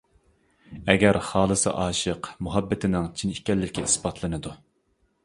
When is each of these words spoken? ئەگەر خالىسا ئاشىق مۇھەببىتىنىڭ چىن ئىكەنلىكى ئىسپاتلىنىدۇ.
ئەگەر 0.93 1.19
خالىسا 1.27 1.73
ئاشىق 1.83 2.29
مۇھەببىتىنىڭ 2.47 3.07
چىن 3.21 3.35
ئىكەنلىكى 3.37 3.85
ئىسپاتلىنىدۇ. 3.89 4.57